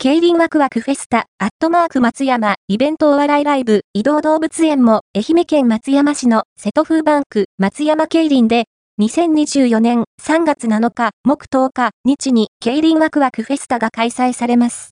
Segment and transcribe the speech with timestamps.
[0.00, 8.66] 競輪ワクワクフェスタ、アットマーク松山、イベントお笑いライブ、移動動物園も、愛媛県松山市の瀬戸風バンク、松山競輪で、
[9.00, 14.86] 2024年3月7日、木10日、日に、競輪ワクワクフェスタが開催されます。